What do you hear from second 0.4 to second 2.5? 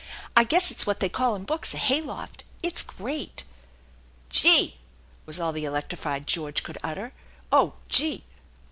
guess it's what they call in books a hay loft.